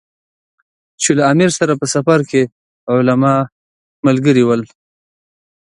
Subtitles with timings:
[1.01, 2.41] چې له امیر سره په سفر کې
[2.93, 3.35] علما
[4.05, 4.61] ملګري ول.